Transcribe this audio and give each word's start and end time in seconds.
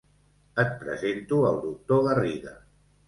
Et 0.63 0.71
presento 0.79 1.43
el 1.51 1.61
doctor 1.67 2.03
Garriga. 2.09 2.57